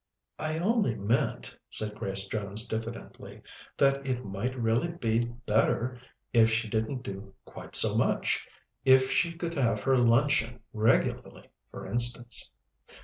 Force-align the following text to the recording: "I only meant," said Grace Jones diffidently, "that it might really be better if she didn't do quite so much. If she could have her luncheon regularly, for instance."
"I 0.39 0.57
only 0.57 0.95
meant," 0.95 1.55
said 1.69 1.93
Grace 1.93 2.27
Jones 2.27 2.67
diffidently, 2.67 3.43
"that 3.77 4.03
it 4.03 4.25
might 4.25 4.55
really 4.57 4.87
be 4.87 5.19
better 5.45 5.99
if 6.33 6.49
she 6.49 6.67
didn't 6.67 7.03
do 7.03 7.35
quite 7.45 7.75
so 7.75 7.95
much. 7.95 8.47
If 8.83 9.11
she 9.11 9.31
could 9.33 9.53
have 9.53 9.83
her 9.83 9.95
luncheon 9.95 10.59
regularly, 10.73 11.51
for 11.69 11.85
instance." 11.85 12.49